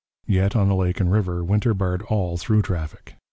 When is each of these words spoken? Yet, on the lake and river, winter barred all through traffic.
Yet, 0.25 0.55
on 0.55 0.67
the 0.67 0.73
lake 0.73 0.99
and 0.99 1.11
river, 1.11 1.43
winter 1.43 1.75
barred 1.75 2.01
all 2.09 2.35
through 2.35 2.63
traffic. 2.63 3.17